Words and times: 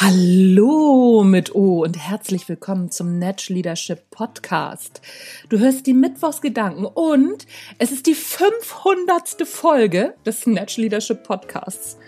Hallo 0.00 1.24
mit 1.24 1.56
O 1.56 1.82
und 1.82 1.98
herzlich 1.98 2.48
willkommen 2.48 2.88
zum 2.92 3.18
Natch 3.18 3.48
Leadership 3.48 4.10
Podcast. 4.12 5.00
Du 5.48 5.58
hörst 5.58 5.88
die 5.88 5.92
Mittwochsgedanken 5.92 6.84
und 6.84 7.48
es 7.78 7.90
ist 7.90 8.06
die 8.06 8.14
500. 8.14 9.44
Folge 9.44 10.14
des 10.24 10.46
Natch 10.46 10.76
Leadership 10.76 11.24
Podcasts. 11.24 11.98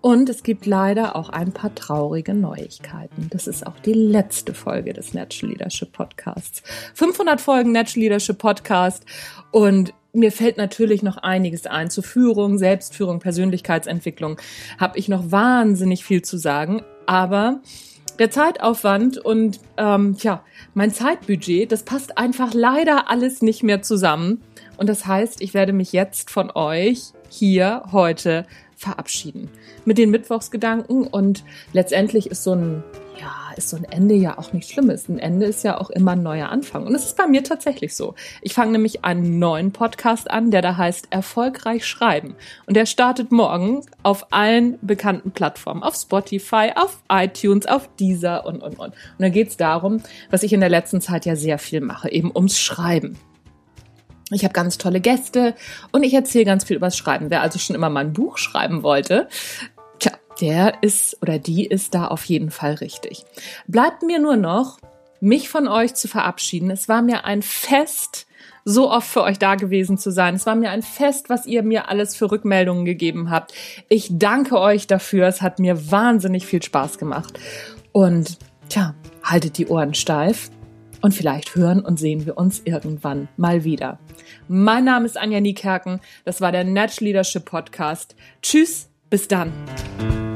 Und 0.00 0.30
es 0.30 0.42
gibt 0.42 0.64
leider 0.64 1.16
auch 1.16 1.28
ein 1.28 1.52
paar 1.52 1.74
traurige 1.74 2.32
Neuigkeiten. 2.32 3.26
Das 3.28 3.46
ist 3.46 3.66
auch 3.66 3.78
die 3.80 3.92
letzte 3.92 4.54
Folge 4.54 4.94
des 4.94 5.12
Natural 5.12 5.52
Leadership 5.52 5.92
Podcasts. 5.92 6.62
500 6.94 7.42
Folgen 7.42 7.72
Natural 7.72 8.04
Leadership 8.04 8.38
Podcast 8.38 9.04
und 9.52 9.92
mir 10.14 10.32
fällt 10.32 10.56
natürlich 10.56 11.02
noch 11.02 11.18
einiges 11.18 11.66
ein 11.66 11.90
zu 11.90 12.00
Führung, 12.00 12.56
Selbstführung, 12.56 13.18
Persönlichkeitsentwicklung. 13.18 14.40
Habe 14.78 14.98
ich 14.98 15.08
noch 15.08 15.30
wahnsinnig 15.30 16.04
viel 16.04 16.22
zu 16.22 16.38
sagen, 16.38 16.82
aber 17.08 17.60
der 18.18 18.30
Zeitaufwand 18.30 19.16
und 19.18 19.60
ähm, 19.76 20.16
ja, 20.20 20.42
mein 20.74 20.92
Zeitbudget, 20.92 21.72
das 21.72 21.84
passt 21.84 22.18
einfach 22.18 22.52
leider 22.52 23.10
alles 23.10 23.42
nicht 23.42 23.62
mehr 23.62 23.80
zusammen. 23.80 24.42
Und 24.76 24.88
das 24.88 25.06
heißt, 25.06 25.40
ich 25.40 25.54
werde 25.54 25.72
mich 25.72 25.92
jetzt 25.92 26.30
von 26.30 26.50
euch 26.54 27.12
hier 27.30 27.84
heute 27.92 28.46
verabschieden. 28.78 29.50
Mit 29.84 29.98
den 29.98 30.10
Mittwochsgedanken 30.10 31.06
und 31.06 31.44
letztendlich 31.72 32.30
ist 32.30 32.44
so 32.44 32.52
ein, 32.52 32.84
ja, 33.20 33.32
ist 33.56 33.70
so 33.70 33.76
ein 33.76 33.84
Ende 33.84 34.14
ja 34.14 34.38
auch 34.38 34.52
nichts 34.52 34.70
Schlimmes. 34.70 35.08
Ein 35.08 35.18
Ende 35.18 35.46
ist 35.46 35.64
ja 35.64 35.78
auch 35.78 35.90
immer 35.90 36.12
ein 36.12 36.22
neuer 36.22 36.48
Anfang. 36.48 36.86
Und 36.86 36.94
es 36.94 37.04
ist 37.04 37.16
bei 37.16 37.26
mir 37.26 37.42
tatsächlich 37.42 37.94
so. 37.94 38.14
Ich 38.40 38.54
fange 38.54 38.72
nämlich 38.72 39.04
einen 39.04 39.38
neuen 39.38 39.72
Podcast 39.72 40.30
an, 40.30 40.50
der 40.50 40.62
da 40.62 40.76
heißt 40.76 41.08
Erfolgreich 41.10 41.84
schreiben. 41.84 42.36
Und 42.66 42.76
der 42.76 42.86
startet 42.86 43.32
morgen 43.32 43.84
auf 44.02 44.32
allen 44.32 44.78
bekannten 44.80 45.32
Plattformen. 45.32 45.82
Auf 45.82 45.96
Spotify, 45.96 46.70
auf 46.76 47.02
iTunes, 47.10 47.66
auf 47.66 47.90
Deezer 47.96 48.46
und, 48.46 48.62
und, 48.62 48.78
und. 48.78 48.88
Und 48.88 48.94
da 49.18 49.28
geht 49.28 49.48
es 49.48 49.56
darum, 49.56 50.02
was 50.30 50.44
ich 50.44 50.52
in 50.52 50.60
der 50.60 50.70
letzten 50.70 51.00
Zeit 51.00 51.26
ja 51.26 51.34
sehr 51.34 51.58
viel 51.58 51.80
mache, 51.80 52.10
eben 52.10 52.30
ums 52.34 52.58
Schreiben. 52.58 53.18
Ich 54.30 54.44
habe 54.44 54.52
ganz 54.52 54.78
tolle 54.78 55.00
Gäste 55.00 55.54
und 55.92 56.02
ich 56.02 56.14
erzähle 56.14 56.44
ganz 56.44 56.64
viel 56.64 56.76
übers 56.76 56.96
Schreiben. 56.96 57.30
Wer 57.30 57.42
also 57.42 57.58
schon 57.58 57.76
immer 57.76 57.90
mal 57.90 58.00
ein 58.00 58.12
Buch 58.12 58.38
schreiben 58.38 58.82
wollte, 58.82 59.28
tja, 59.98 60.12
der 60.40 60.82
ist 60.82 61.20
oder 61.22 61.38
die 61.38 61.66
ist 61.66 61.94
da 61.94 62.08
auf 62.08 62.24
jeden 62.24 62.50
Fall 62.50 62.74
richtig. 62.74 63.24
Bleibt 63.66 64.02
mir 64.02 64.18
nur 64.18 64.36
noch, 64.36 64.78
mich 65.20 65.48
von 65.48 65.66
euch 65.66 65.94
zu 65.94 66.08
verabschieden. 66.08 66.70
Es 66.70 66.88
war 66.88 67.02
mir 67.02 67.24
ein 67.24 67.42
Fest, 67.42 68.26
so 68.64 68.90
oft 68.90 69.08
für 69.08 69.22
euch 69.22 69.38
da 69.38 69.54
gewesen 69.54 69.98
zu 69.98 70.12
sein. 70.12 70.34
Es 70.34 70.46
war 70.46 70.54
mir 70.54 70.70
ein 70.70 70.82
Fest, 70.82 71.30
was 71.30 71.46
ihr 71.46 71.62
mir 71.62 71.88
alles 71.88 72.14
für 72.14 72.30
Rückmeldungen 72.30 72.84
gegeben 72.84 73.30
habt. 73.30 73.52
Ich 73.88 74.10
danke 74.12 74.60
euch 74.60 74.86
dafür. 74.86 75.26
Es 75.26 75.42
hat 75.42 75.58
mir 75.58 75.90
wahnsinnig 75.90 76.46
viel 76.46 76.62
Spaß 76.62 76.98
gemacht. 76.98 77.38
Und 77.92 78.38
tja, 78.68 78.94
haltet 79.24 79.58
die 79.58 79.66
Ohren 79.66 79.94
steif 79.94 80.50
und 81.00 81.14
vielleicht 81.14 81.54
hören 81.54 81.80
und 81.80 81.98
sehen 81.98 82.26
wir 82.26 82.36
uns 82.36 82.62
irgendwann 82.64 83.28
mal 83.36 83.64
wieder. 83.64 83.98
Mein 84.48 84.84
Name 84.84 85.06
ist 85.06 85.16
Anja 85.16 85.40
Niekerken. 85.40 86.00
Das 86.24 86.40
war 86.40 86.52
der 86.52 86.64
Natch 86.64 87.00
Leadership 87.00 87.44
Podcast. 87.44 88.14
Tschüss, 88.42 88.88
bis 89.10 89.28
dann. 89.28 89.52
Thank 89.98 90.28